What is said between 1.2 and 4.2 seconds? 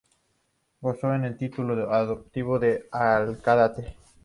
título de hijo adoptivo de Alcaudete.